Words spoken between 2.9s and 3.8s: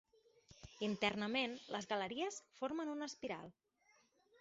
una espiral.